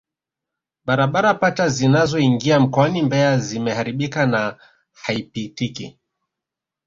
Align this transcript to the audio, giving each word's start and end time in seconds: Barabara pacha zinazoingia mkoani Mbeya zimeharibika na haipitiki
Barabara 0.85 1.33
pacha 1.35 1.69
zinazoingia 1.69 2.59
mkoani 2.59 3.01
Mbeya 3.01 3.37
zimeharibika 3.37 4.25
na 4.25 4.57
haipitiki 4.93 5.99